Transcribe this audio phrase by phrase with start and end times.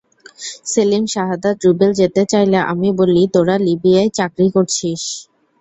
[0.65, 5.01] সেলিম, শাহাদাত, রুবেল যেতে চাইলে আমি বলি, তোরা লিবিয়ায় চাকরি করছিস।